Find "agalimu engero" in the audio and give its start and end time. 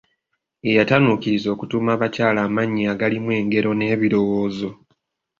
2.93-3.69